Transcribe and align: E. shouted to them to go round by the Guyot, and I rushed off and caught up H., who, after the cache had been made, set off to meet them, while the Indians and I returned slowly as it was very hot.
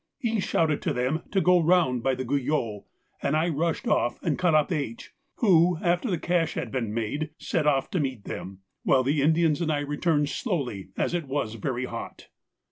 E. 0.21 0.39
shouted 0.39 0.81
to 0.81 0.93
them 0.93 1.21
to 1.29 1.39
go 1.39 1.61
round 1.61 2.01
by 2.01 2.15
the 2.15 2.25
Guyot, 2.25 2.85
and 3.21 3.37
I 3.37 3.49
rushed 3.49 3.85
off 3.87 4.19
and 4.23 4.35
caught 4.35 4.55
up 4.55 4.71
H., 4.71 5.11
who, 5.35 5.77
after 5.79 6.09
the 6.09 6.17
cache 6.17 6.55
had 6.55 6.71
been 6.71 6.91
made, 6.91 7.29
set 7.37 7.67
off 7.67 7.91
to 7.91 7.99
meet 7.99 8.23
them, 8.23 8.61
while 8.81 9.03
the 9.03 9.21
Indians 9.21 9.61
and 9.61 9.71
I 9.71 9.81
returned 9.81 10.29
slowly 10.29 10.89
as 10.97 11.13
it 11.13 11.27
was 11.27 11.53
very 11.53 11.85
hot. 11.85 12.29